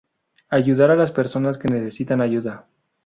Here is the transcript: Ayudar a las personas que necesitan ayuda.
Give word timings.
Ayudar 0.49 0.89
a 0.89 0.95
las 0.95 1.11
personas 1.11 1.59
que 1.59 1.67
necesitan 1.71 2.21
ayuda. 2.21 2.65